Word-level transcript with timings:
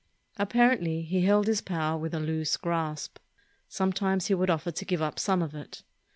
393 0.37 0.39
ROME 0.39 0.47
Apparently, 0.47 1.01
he 1.03 1.21
held 1.27 1.45
his 1.45 1.61
power 1.61 1.95
with 1.95 2.15
a 2.15 2.19
loose 2.19 2.57
grasp. 2.57 3.19
Sometimes 3.69 4.25
he 4.25 4.33
would 4.33 4.49
offer 4.49 4.71
to 4.71 4.83
give 4.83 4.99
up 4.99 5.19
some 5.19 5.43
of 5.43 5.53
it. 5.53 5.83